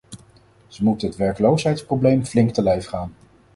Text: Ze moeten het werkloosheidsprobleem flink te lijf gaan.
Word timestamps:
Ze 0.67 0.83
moeten 0.83 1.07
het 1.07 1.17
werkloosheidsprobleem 1.17 2.25
flink 2.25 2.51
te 2.51 2.63
lijf 2.63 2.85
gaan. 2.87 3.13